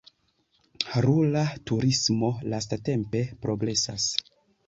[1.05, 4.09] Rura turismo lastatempe progresas.